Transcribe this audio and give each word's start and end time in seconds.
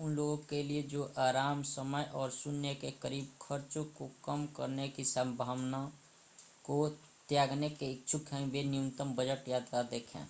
उन 0.00 0.14
लोगों 0.14 0.36
के 0.48 0.62
लिए 0.62 0.82
जो 0.84 1.02
आराम 1.18 1.62
समय 1.64 2.08
और 2.14 2.30
शून्य 2.30 2.74
के 2.74 2.90
करीब 3.02 3.26
खर्चों 3.42 3.84
को 3.98 4.10
कम 4.24 4.46
करने 4.56 4.88
की 4.88 5.04
संभावना 5.04 5.84
को 6.64 6.88
त्यागने 7.28 7.68
के 7.70 7.90
इच्छुक 7.92 8.32
हैं 8.32 8.44
वे 8.46 8.62
न्यूनतम 8.64 9.14
बजट 9.14 9.48
यात्रा 9.48 9.82
देखें 9.84 10.20